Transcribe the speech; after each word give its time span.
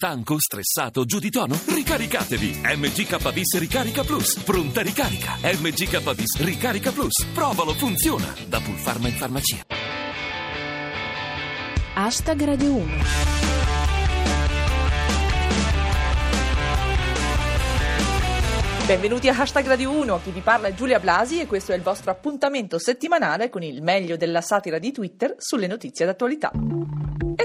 Stanco, 0.00 0.36
stressato, 0.38 1.04
giù 1.04 1.18
di 1.18 1.28
tono? 1.28 1.58
Ricaricatevi! 1.66 2.60
MGKBIS 2.62 3.58
Ricarica 3.58 4.04
Plus. 4.04 4.38
Pronta 4.44 4.80
ricarica. 4.80 5.32
MGKBIS 5.42 6.38
Ricarica 6.38 6.92
Plus. 6.92 7.26
Provalo, 7.34 7.72
funziona. 7.74 8.32
Da 8.46 8.60
Pulpharma 8.60 9.08
in 9.08 9.14
farmacia. 9.14 9.64
Hashtag 11.94 12.44
Radio 12.44 12.74
1. 12.74 12.92
Benvenuti 18.86 19.28
a 19.28 19.36
Hashtag 19.36 19.66
Radio 19.66 19.90
1, 19.90 20.20
chi 20.22 20.30
vi 20.30 20.40
parla 20.40 20.68
è 20.68 20.74
Giulia 20.74 21.00
Blasi 21.00 21.40
e 21.40 21.46
questo 21.46 21.72
è 21.72 21.74
il 21.74 21.82
vostro 21.82 22.12
appuntamento 22.12 22.78
settimanale 22.78 23.50
con 23.50 23.64
il 23.64 23.82
meglio 23.82 24.16
della 24.16 24.42
satira 24.42 24.78
di 24.78 24.92
Twitter 24.92 25.34
sulle 25.38 25.66
notizie 25.66 26.06
d'attualità. 26.06 26.52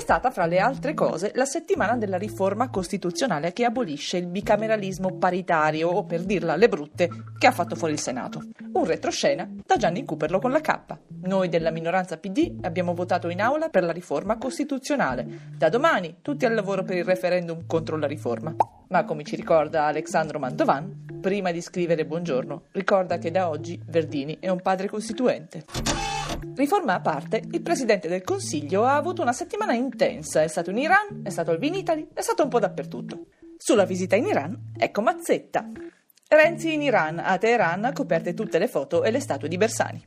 Stata, 0.03 0.31
fra 0.31 0.45
le 0.47 0.59
altre 0.59 0.93
cose, 0.93 1.31
la 1.33 1.45
settimana 1.45 1.95
della 1.95 2.17
riforma 2.17 2.69
costituzionale 2.69 3.53
che 3.53 3.63
abolisce 3.63 4.17
il 4.17 4.27
bicameralismo 4.27 5.15
paritario, 5.15 5.87
o 5.87 6.03
per 6.03 6.25
dirla 6.25 6.51
alle 6.51 6.67
brutte, 6.67 7.09
che 7.37 7.47
ha 7.47 7.53
fatto 7.53 7.77
fuori 7.77 7.93
il 7.93 8.01
Senato. 8.01 8.41
Un 8.73 8.83
retroscena 8.83 9.49
da 9.65 9.77
Gianni 9.77 10.03
Cooperlo 10.03 10.39
con 10.39 10.51
la 10.51 10.59
K. 10.59 10.79
Noi 11.25 11.47
della 11.47 11.71
minoranza 11.71 12.17
PD 12.17 12.57
abbiamo 12.61 12.93
votato 12.93 13.29
in 13.29 13.39
aula 13.39 13.69
per 13.69 13.83
la 13.83 13.93
riforma 13.93 14.37
costituzionale. 14.37 15.25
Da 15.57 15.69
domani 15.69 16.17
tutti 16.21 16.45
al 16.45 16.53
lavoro 16.53 16.83
per 16.83 16.97
il 16.97 17.05
referendum 17.05 17.65
contro 17.65 17.97
la 17.97 18.07
riforma. 18.07 18.53
Ma 18.89 19.05
come 19.05 19.23
ci 19.23 19.37
ricorda 19.37 19.85
Alexandro 19.85 20.37
Mantovan, 20.37 21.19
prima 21.21 21.51
di 21.51 21.61
scrivere 21.61 22.05
buongiorno, 22.05 22.63
ricorda 22.71 23.19
che 23.19 23.31
da 23.31 23.47
oggi 23.47 23.81
Verdini 23.85 24.37
è 24.41 24.49
un 24.49 24.61
padre 24.61 24.89
costituente. 24.89 25.63
Riforma 26.55 26.95
a 26.95 26.99
parte, 26.99 27.41
il 27.51 27.61
Presidente 27.61 28.09
del 28.09 28.23
Consiglio 28.23 28.83
ha 28.83 28.95
avuto 28.95 29.21
una 29.21 29.31
settimana 29.31 29.73
intensa, 29.73 30.43
è 30.43 30.47
stato 30.47 30.71
in 30.71 30.77
Iran, 30.77 31.21
è 31.23 31.29
stato 31.29 31.51
al 31.51 31.57
Vinitali, 31.57 32.05
è 32.13 32.21
stato 32.21 32.43
un 32.43 32.49
po' 32.49 32.59
dappertutto. 32.59 33.27
Sulla 33.55 33.85
visita 33.85 34.17
in 34.17 34.25
Iran, 34.25 34.73
ecco 34.77 35.01
Mazzetta. 35.01 35.69
Renzi 36.27 36.73
in 36.73 36.81
Iran, 36.81 37.17
a 37.19 37.37
Teheran, 37.37 37.91
coperte 37.93 38.33
tutte 38.33 38.59
le 38.59 38.67
foto 38.67 39.03
e 39.03 39.11
le 39.11 39.21
statue 39.21 39.47
di 39.47 39.55
Bersani. 39.55 40.05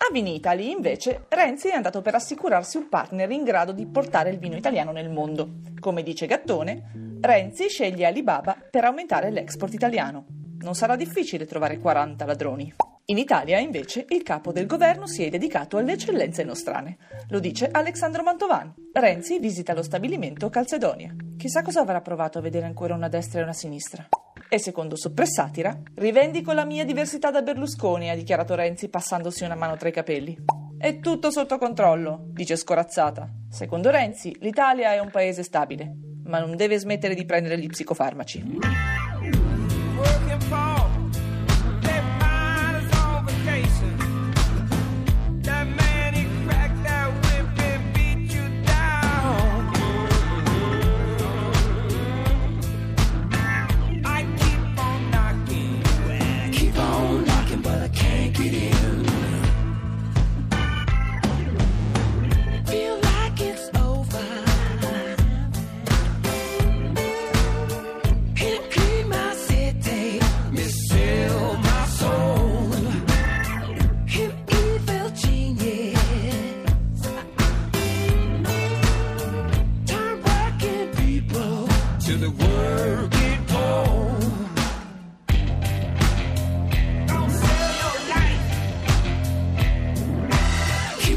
A 0.00 0.12
Vinitali, 0.12 0.70
invece, 0.70 1.26
Renzi 1.28 1.68
è 1.68 1.74
andato 1.74 2.00
per 2.02 2.14
assicurarsi 2.14 2.76
un 2.76 2.88
partner 2.88 3.30
in 3.32 3.42
grado 3.42 3.72
di 3.72 3.84
portare 3.84 4.30
il 4.30 4.38
vino 4.38 4.56
italiano 4.56 4.92
nel 4.92 5.10
mondo. 5.10 5.56
Come 5.80 6.04
dice 6.04 6.26
Gattone, 6.26 7.18
Renzi 7.20 7.68
sceglie 7.68 8.06
Alibaba 8.06 8.56
per 8.70 8.84
aumentare 8.84 9.30
l'export 9.30 9.74
italiano. 9.74 10.26
Non 10.60 10.76
sarà 10.76 10.94
difficile 10.94 11.46
trovare 11.46 11.78
40 11.78 12.24
ladroni. 12.24 12.72
In 13.06 13.18
Italia, 13.18 13.58
invece, 13.58 14.06
il 14.10 14.22
capo 14.22 14.52
del 14.52 14.66
governo 14.66 15.08
si 15.08 15.24
è 15.24 15.30
dedicato 15.30 15.78
alle 15.78 15.94
eccellenze 15.94 16.44
nostrane. 16.44 16.96
Lo 17.30 17.40
dice 17.40 17.68
Alexandro 17.68 18.22
Mantovan. 18.22 18.72
Renzi 18.92 19.40
visita 19.40 19.74
lo 19.74 19.82
stabilimento 19.82 20.48
Calcedonia. 20.48 21.12
Chissà 21.36 21.62
cosa 21.62 21.80
avrà 21.80 22.00
provato 22.00 22.38
a 22.38 22.42
vedere 22.42 22.66
ancora 22.66 22.94
una 22.94 23.08
destra 23.08 23.40
e 23.40 23.42
una 23.42 23.52
sinistra. 23.52 24.08
E 24.50 24.58
secondo 24.58 24.96
Soppressatira, 24.96 25.78
rivendico 25.96 26.52
la 26.52 26.64
mia 26.64 26.82
diversità 26.86 27.30
da 27.30 27.42
Berlusconi, 27.42 28.08
ha 28.08 28.14
dichiarato 28.14 28.54
Renzi 28.54 28.88
passandosi 28.88 29.44
una 29.44 29.54
mano 29.54 29.76
tra 29.76 29.90
i 29.90 29.92
capelli. 29.92 30.38
È 30.78 31.00
tutto 31.00 31.30
sotto 31.30 31.58
controllo, 31.58 32.28
dice 32.28 32.56
scorazzata. 32.56 33.28
Secondo 33.50 33.90
Renzi, 33.90 34.34
l'Italia 34.40 34.94
è 34.94 35.00
un 35.00 35.10
paese 35.10 35.42
stabile, 35.42 35.94
ma 36.24 36.38
non 36.38 36.56
deve 36.56 36.78
smettere 36.78 37.14
di 37.14 37.26
prendere 37.26 37.58
gli 37.58 37.66
psicofarmaci. 37.66 38.56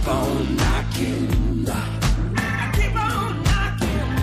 Keep 0.01 0.13
on 0.15 0.55
knocking. 0.55 1.69
I 1.69 2.71
keep 2.73 2.95
on 2.95 3.43
knocking. 3.43 4.17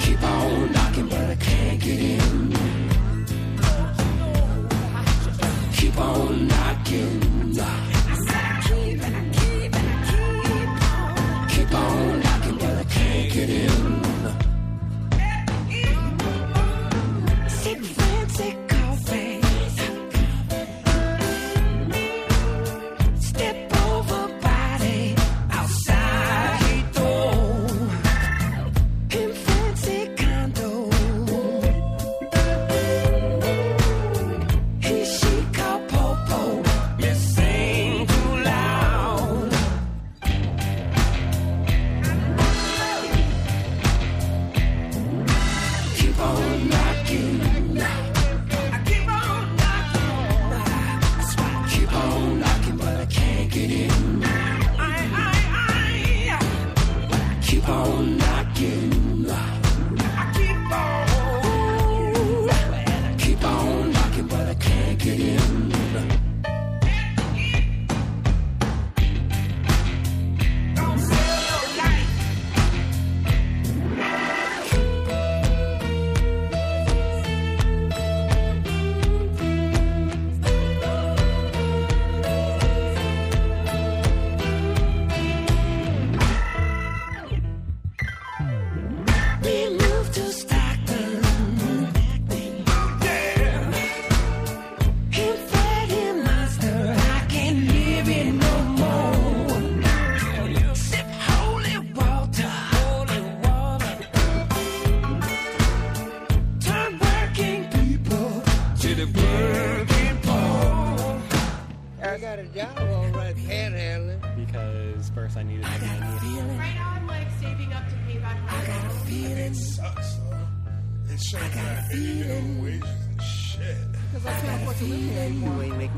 Keep 0.00 0.22
on 0.22 0.72
knocking, 0.72 1.08
but 1.08 1.30
I 1.30 1.36
can't 1.36 1.80
get 1.80 1.98
in. 1.98 2.33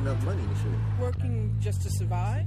Enough 0.06 0.24
money. 0.24 0.42
Working 1.00 1.56
just 1.60 1.82
to 1.82 1.90
survive. 1.90 2.46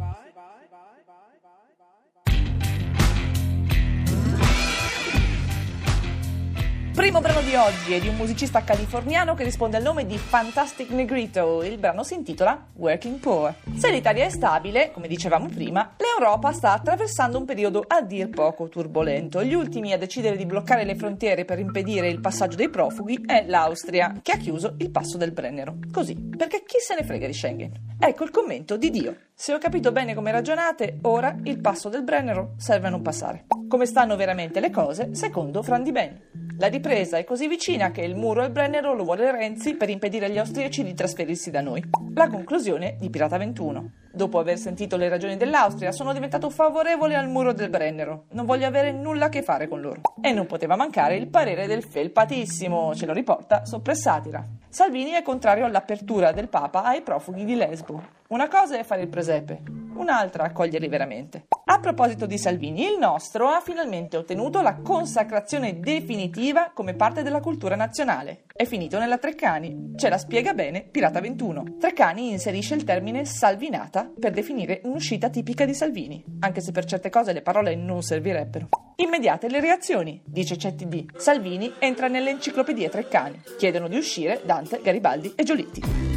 Primo 7.00 7.22
brano 7.22 7.40
di 7.40 7.56
oggi 7.56 7.94
è 7.94 8.00
di 8.02 8.10
un 8.10 8.18
musicista 8.18 8.62
californiano 8.62 9.34
che 9.34 9.46
risponde 9.46 9.78
al 9.78 9.84
nome 9.84 10.06
di 10.06 10.18
Fantastic 10.18 10.90
Negrito. 10.90 11.64
Il 11.64 11.78
brano 11.78 12.04
si 12.04 12.14
intitola 12.14 12.62
Working 12.74 13.20
Poor. 13.20 13.56
Se 13.78 13.90
l'Italia 13.90 14.26
è 14.26 14.30
stabile, 14.30 14.92
come 14.92 15.08
dicevamo 15.08 15.48
prima, 15.48 15.96
l'Europa 15.96 16.52
sta 16.52 16.74
attraversando 16.74 17.38
un 17.38 17.46
periodo 17.46 17.86
a 17.88 18.02
dir 18.02 18.28
poco 18.28 18.68
turbolento. 18.68 19.42
Gli 19.46 19.54
ultimi 19.54 19.94
a 19.94 19.98
decidere 19.98 20.36
di 20.36 20.46
bloccare 20.46 20.84
le 20.84 20.96
frontiere 20.96 21.46
per 21.46 21.60
impedire 21.60 22.10
il 22.10 22.20
passaggio 22.20 22.58
dei 22.58 22.70
profughi 22.70 23.24
è 23.26 23.46
l'Austria, 23.48 24.20
che 24.22 24.34
ha 24.34 24.38
chiuso 24.38 24.74
il 24.80 24.92
passo 24.92 25.16
del 25.16 25.32
Brennero. 25.32 25.78
Così, 25.94 26.18
perché 26.36 26.64
chi 26.66 26.80
se 26.80 26.96
ne 26.96 27.06
frega 27.06 27.28
di 27.28 27.34
Schengen? 27.34 27.72
Ecco 27.98 28.26
il 28.26 28.30
commento 28.30 28.76
di 28.76 28.90
Dio. 28.90 29.16
Se 29.34 29.54
ho 29.54 29.58
capito 29.58 29.94
bene 29.94 30.14
come 30.14 30.34
ragionate, 30.34 30.98
ora 31.04 31.34
il 31.44 31.62
passo 31.62 31.88
del 31.88 32.04
Brennero 32.04 32.56
serve 32.58 32.88
a 32.88 32.90
non 32.90 33.02
passare. 33.02 33.46
Come 33.70 33.86
stanno 33.86 34.18
veramente 34.18 34.60
le 34.60 34.70
cose, 34.70 35.16
secondo 35.16 35.64
Fran 35.64 35.84
Di 35.84 35.92
Ben. 35.94 36.39
La 36.60 36.68
ripresa 36.68 37.18
è 37.18 37.24
così 37.24 37.48
vicina 37.48 37.90
che 37.90 38.02
il 38.02 38.18
muro 38.18 38.42
al 38.42 38.52
Brennero 38.52 38.94
lo 38.94 39.06
vuole 39.06 39.32
Renzi 39.32 39.76
per 39.76 39.90
impedire 39.90 40.26
agli 40.26 40.38
austriaci 40.38 40.84
di 40.84 40.94
trasferirsi 40.94 41.52
da 41.52 41.62
noi. 41.62 41.82
La 42.14 42.28
conclusione 42.28 42.98
di 43.00 43.10
Pirata 43.10 43.38
21. 43.38 43.92
Dopo 44.12 44.40
aver 44.40 44.58
sentito 44.58 44.98
le 44.98 45.08
ragioni 45.08 45.38
dell'Austria, 45.38 45.94
sono 45.94 46.12
diventato 46.12 46.50
favorevole 46.50 47.16
al 47.16 47.30
muro 47.30 47.54
del 47.54 47.70
Brennero. 47.70 48.26
Non 48.32 48.46
voglio 48.46 48.68
avere 48.68 48.92
nulla 48.92 49.28
a 49.28 49.30
che 49.30 49.42
fare 49.42 49.70
con 49.70 49.80
loro. 49.80 50.02
E 50.22 50.34
non 50.34 50.48
poteva 50.48 50.76
mancare 50.76 51.16
il 51.16 51.30
parere 51.30 51.66
del 51.66 51.82
felpatissimo, 51.82 52.94
ce 52.94 53.06
lo 53.06 53.14
riporta 53.14 53.64
Soppressatira. 53.64 54.46
Salvini 54.68 55.12
è 55.12 55.22
contrario 55.22 55.64
all'apertura 55.64 56.34
del 56.34 56.50
Papa 56.50 56.84
ai 56.84 57.02
profughi 57.04 57.46
di 57.46 57.56
Lesbo. 57.56 58.04
Una 58.28 58.50
cosa 58.50 58.78
è 58.78 58.84
fare 58.84 59.04
il 59.04 59.08
presepe, 59.08 59.62
un'altra 60.00 60.44
accoglierli 60.44 60.88
veramente. 60.88 61.46
A 61.66 61.80
proposito 61.80 62.26
di 62.26 62.38
Salvini, 62.38 62.84
il 62.84 62.98
nostro 62.98 63.48
ha 63.50 63.62
finalmente 63.62 64.18
ottenuto 64.18 64.62
la 64.62 64.76
consacrazione 64.76 65.80
definitiva 65.80 66.72
come 66.74 66.96
parte 66.96 67.22
della 67.22 67.42
cultura 67.42 67.76
nazionale. 67.76 68.46
È 68.54 68.66
finito 68.66 68.98
nella 68.98 69.18
Treccani. 69.18 69.94
Ce 69.96 70.10
la 70.10 70.18
spiega 70.18 70.54
bene 70.54 70.82
Pirata 70.82 71.20
21. 71.20 71.78
Treccani 71.80 72.32
inserisce 72.32 72.74
il 72.74 72.84
termine 72.84 73.26
salvinata 73.26 74.10
per 74.20 74.32
definire 74.32 74.82
un'uscita 74.84 75.30
tipica 75.30 75.66
di 75.66 75.74
Salvini, 75.74 76.24
anche 76.40 76.62
se 76.62 76.72
per 76.72 76.86
certe 76.86 77.10
cose 77.10 77.34
le 77.34 77.42
parole 77.42 77.76
non 77.76 78.02
servirebbero. 78.02 78.70
Immediate 78.96 79.48
le 79.48 79.62
reazioni, 79.62 80.22
dice 80.26 80.56
CTD. 80.56 81.18
Salvini 81.18 81.74
entra 81.80 82.08
nell'enciclopedia 82.08 82.90
Treccani. 82.90 83.42
Chiedono 83.58 83.88
di 83.88 83.98
uscire 83.98 84.42
Dante, 84.44 84.82
Garibaldi 84.82 85.34
e 85.36 85.44
Giolitti. 85.44 86.09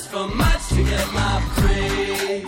Ask 0.00 0.10
for 0.10 0.28
much 0.28 0.68
to 0.68 0.82
get 0.82 1.12
my 1.12 1.42
praise. 1.56 2.44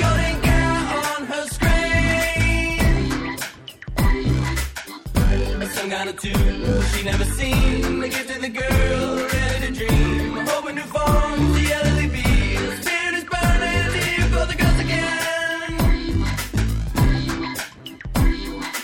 Golden 0.00 0.36
cow 0.42 1.02
on 1.10 1.20
her 1.32 1.44
screen. 1.56 2.78
Some 5.68 5.90
kind 5.90 6.08
of 6.10 6.16
tune 6.20 6.82
she 6.92 7.04
never 7.04 7.24
seen. 7.24 8.00
The 8.00 8.08
gift 8.08 8.30
of 8.36 8.40
the 8.42 8.50
girl, 8.50 9.16
ready 9.34 9.66
to 9.66 9.72
dream. 9.80 10.46
Hoping 10.46 10.76
to 10.76 10.82
form 10.94 11.52
the 11.56 11.72
elderly 11.76 12.08
bee. 12.08 12.56
The 12.56 12.82
spirit 12.82 13.14
is 13.20 13.24
burning, 13.32 13.92
here 14.00 14.28
for 14.32 14.46
the 14.50 14.56
gods 14.62 14.80
again. 14.86 15.72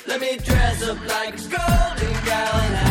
Let 0.06 0.20
me 0.20 0.30
dress 0.38 0.82
up 0.88 0.98
like 1.06 1.34
a 1.34 1.42
golden 1.56 2.12
gal 2.24 2.89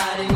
somebody. 0.00 0.29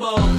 unstoppable. 0.00 0.37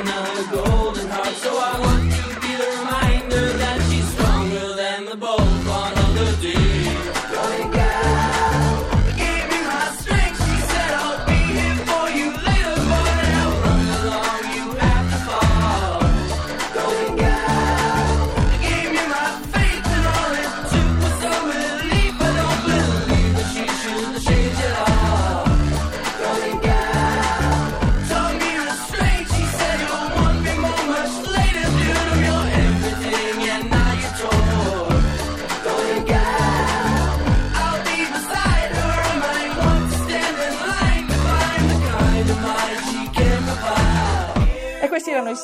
Another 0.00 0.44
golden 0.50 1.08
heart. 1.10 1.34
So 1.36 1.50
I 1.58 1.89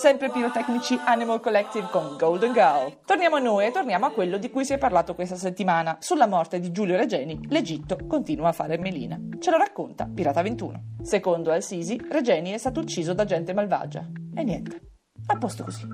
sempre 0.06 0.30
pirotecnici 0.30 0.96
Animal 1.04 1.40
Collective 1.40 1.88
con 1.90 2.14
Golden 2.16 2.52
Girl. 2.52 2.98
Torniamo 3.04 3.34
a 3.34 3.40
noi 3.40 3.66
e 3.66 3.72
torniamo 3.72 4.06
a 4.06 4.12
quello 4.12 4.38
di 4.38 4.50
cui 4.50 4.64
si 4.64 4.72
è 4.72 4.78
parlato 4.78 5.16
questa 5.16 5.34
settimana. 5.34 5.96
Sulla 5.98 6.28
morte 6.28 6.60
di 6.60 6.70
Giulio 6.70 6.96
Regeni, 6.96 7.40
l'Egitto 7.48 7.98
continua 8.06 8.50
a 8.50 8.52
fare 8.52 8.78
melina. 8.78 9.18
Ce 9.40 9.50
lo 9.50 9.56
racconta 9.56 10.06
Pirata 10.06 10.42
21. 10.42 10.80
Secondo 11.02 11.50
Al-Sisi, 11.50 12.00
Regeni 12.08 12.52
è 12.52 12.56
stato 12.56 12.78
ucciso 12.78 13.14
da 13.14 13.24
gente 13.24 13.52
malvagia. 13.52 14.06
E 14.32 14.44
niente. 14.44 14.80
A 15.26 15.38
posto 15.38 15.64
così. 15.64 15.84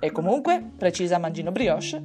E 0.00 0.12
comunque, 0.12 0.70
precisa 0.78 1.18
Mangino 1.18 1.52
Brioche, 1.52 2.02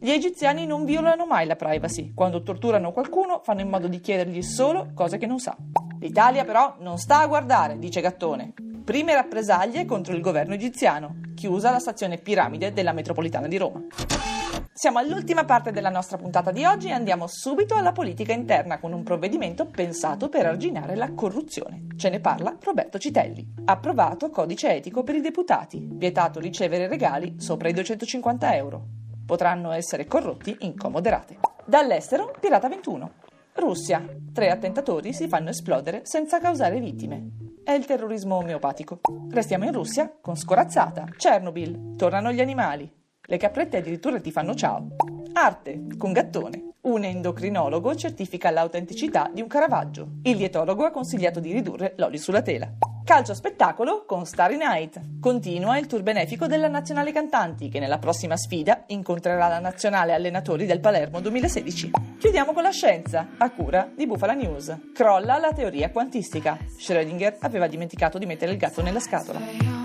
gli 0.00 0.10
egiziani 0.10 0.66
non 0.66 0.84
violano 0.84 1.26
mai 1.26 1.46
la 1.46 1.54
privacy. 1.54 2.12
Quando 2.12 2.42
torturano 2.42 2.90
qualcuno, 2.90 3.40
fanno 3.44 3.60
in 3.60 3.68
modo 3.68 3.86
di 3.86 4.00
chiedergli 4.00 4.42
solo 4.42 4.90
cose 4.94 5.18
che 5.18 5.26
non 5.26 5.38
sa. 5.38 5.56
L'Italia 6.00 6.44
però 6.44 6.74
non 6.80 6.98
sta 6.98 7.20
a 7.20 7.26
guardare, 7.28 7.78
dice 7.78 8.00
Gattone. 8.00 8.54
Prime 8.84 9.14
rappresaglie 9.14 9.86
contro 9.86 10.14
il 10.14 10.20
governo 10.20 10.52
egiziano. 10.52 11.16
Chiusa 11.34 11.70
la 11.70 11.78
stazione 11.78 12.18
Piramide 12.18 12.74
della 12.74 12.92
metropolitana 12.92 13.48
di 13.48 13.56
Roma. 13.56 13.80
Siamo 14.74 14.98
all'ultima 14.98 15.46
parte 15.46 15.70
della 15.70 15.88
nostra 15.88 16.18
puntata 16.18 16.50
di 16.50 16.66
oggi 16.66 16.88
e 16.88 16.92
andiamo 16.92 17.26
subito 17.26 17.76
alla 17.76 17.92
politica 17.92 18.34
interna 18.34 18.78
con 18.78 18.92
un 18.92 19.02
provvedimento 19.02 19.64
pensato 19.64 20.28
per 20.28 20.44
arginare 20.44 20.96
la 20.96 21.14
corruzione. 21.14 21.86
Ce 21.96 22.10
ne 22.10 22.20
parla 22.20 22.58
Roberto 22.60 22.98
Citelli. 22.98 23.54
Approvato 23.64 24.28
codice 24.28 24.74
etico 24.74 25.02
per 25.02 25.14
i 25.14 25.22
deputati. 25.22 25.88
Vietato 25.90 26.38
ricevere 26.38 26.86
regali 26.86 27.36
sopra 27.38 27.70
i 27.70 27.72
250 27.72 28.54
euro. 28.54 28.84
Potranno 29.24 29.72
essere 29.72 30.04
corrotti 30.04 30.54
in 30.60 30.76
comoderate. 30.76 31.38
Dall'estero, 31.64 32.34
Pirata 32.38 32.68
21. 32.68 33.12
Russia. 33.54 34.04
Tre 34.30 34.50
attentatori 34.50 35.14
si 35.14 35.26
fanno 35.26 35.48
esplodere 35.48 36.02
senza 36.04 36.38
causare 36.38 36.78
vittime. 36.80 37.53
È 37.64 37.72
il 37.72 37.86
terrorismo 37.86 38.34
omeopatico. 38.36 39.00
Restiamo 39.30 39.64
in 39.64 39.72
Russia 39.72 40.14
con 40.20 40.36
scorazzata. 40.36 41.06
Chernobyl. 41.16 41.94
Tornano 41.96 42.30
gli 42.30 42.42
animali. 42.42 42.86
Le 43.22 43.36
caprette 43.38 43.78
addirittura 43.78 44.20
ti 44.20 44.30
fanno 44.30 44.54
ciao. 44.54 44.88
Arte, 45.32 45.86
con 45.96 46.12
gattone. 46.12 46.72
Un 46.82 47.04
endocrinologo 47.04 47.94
certifica 47.94 48.50
l'autenticità 48.50 49.30
di 49.32 49.40
un 49.40 49.48
Caravaggio. 49.48 50.16
Il 50.24 50.36
dietologo 50.36 50.84
ha 50.84 50.90
consigliato 50.90 51.40
di 51.40 51.52
ridurre 51.52 51.94
l'olio 51.96 52.18
sulla 52.18 52.42
tela. 52.42 52.70
Calcio 53.04 53.34
spettacolo 53.34 54.06
con 54.06 54.24
Starry 54.24 54.56
Night. 54.56 55.20
Continua 55.20 55.76
il 55.76 55.86
tour 55.86 56.02
benefico 56.02 56.46
della 56.46 56.68
Nazionale 56.68 57.12
Cantanti, 57.12 57.68
che 57.68 57.78
nella 57.78 57.98
prossima 57.98 58.34
sfida 58.34 58.84
incontrerà 58.86 59.46
la 59.46 59.58
Nazionale 59.58 60.14
Allenatori 60.14 60.64
del 60.64 60.80
Palermo 60.80 61.20
2016. 61.20 61.90
Chiudiamo 62.18 62.54
con 62.54 62.62
la 62.62 62.70
scienza, 62.70 63.28
a 63.36 63.50
cura 63.50 63.90
di 63.94 64.06
Bufala 64.06 64.32
News. 64.32 64.74
Crolla 64.94 65.36
la 65.36 65.52
teoria 65.52 65.90
quantistica. 65.90 66.56
Schrödinger 66.78 67.36
aveva 67.40 67.66
dimenticato 67.66 68.16
di 68.16 68.24
mettere 68.24 68.52
il 68.52 68.56
gatto 68.56 68.80
nella 68.80 69.00
scatola. 69.00 69.83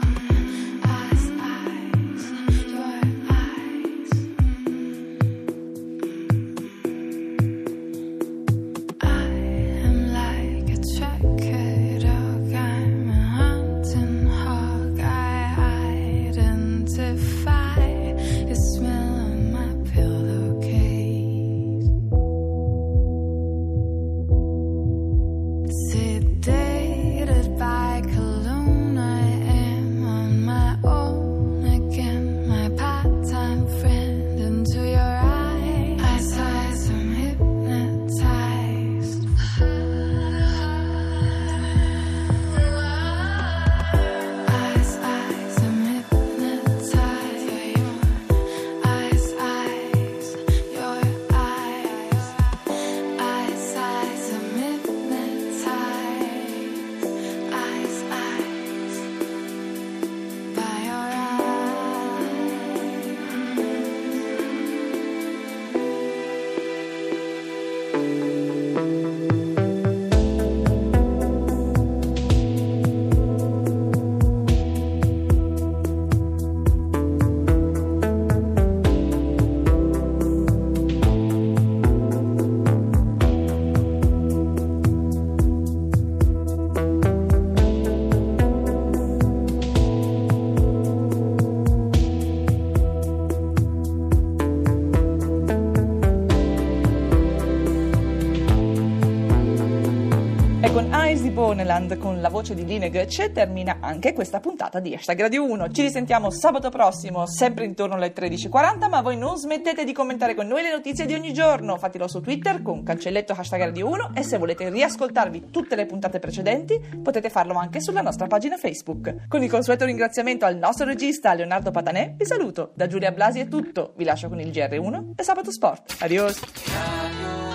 Boneland, 101.80 101.98
con 101.98 102.20
la 102.20 102.30
voce 102.30 102.54
di 102.54 102.66
Line 102.66 102.90
Goetze, 102.90 103.32
termina 103.32 103.78
anche 103.80 104.14
questa 104.14 104.40
puntata 104.40 104.80
di 104.80 104.94
Hashtag 104.94 105.22
Radio 105.22 105.46
1. 105.46 105.72
Ci 105.72 105.82
risentiamo 105.82 106.30
sabato 106.30 106.70
prossimo, 106.70 107.26
sempre 107.26 107.66
intorno 107.66 107.96
alle 107.96 108.14
13.40, 108.14 108.90
ma 108.90 109.02
voi 109.02 109.18
non 109.18 109.38
smettete 109.38 109.86
di 109.86 109.94
commentare 109.94 110.36
con 110.36 110.48
noi 110.48 110.62
le 110.62 110.72
notizie 110.72 111.06
di 111.06 111.14
ogni 111.14 111.34
giorno. 111.34 111.78
Fatelo 111.78 112.08
su 112.08 112.22
Twitter 112.22 112.62
con 112.62 112.84
cancelletto 112.84 113.34
Hashtag 113.34 113.62
Radio 113.62 113.88
1 113.88 114.12
e 114.16 114.24
se 114.24 114.38
volete 114.38 114.70
riascoltarvi 114.70 115.50
tutte 115.52 115.76
le 115.76 115.86
puntate 115.86 116.20
precedenti, 116.20 116.80
potete 117.02 117.30
farlo 117.30 117.54
anche 117.54 117.80
sulla 117.80 118.02
nostra 118.02 118.28
pagina 118.28 118.58
Facebook. 118.58 119.28
Con 119.28 119.42
il 119.42 119.50
consueto 119.50 119.86
ringraziamento 119.86 120.46
al 120.46 120.58
nostro 120.58 120.86
regista 120.86 121.34
Leonardo 121.34 121.72
Patanè, 121.72 122.16
vi 122.18 122.26
saluto. 122.26 122.72
Da 122.76 122.88
Giulia 122.88 123.12
Blasi 123.12 123.40
è 123.40 123.48
tutto, 123.48 123.94
vi 123.96 124.04
lascio 124.04 124.28
con 124.28 124.40
il 124.40 124.50
GR1 124.50 125.14
e 125.16 125.24
Sabato 125.24 125.52
Sport. 125.52 125.98
Adios! 126.00 127.49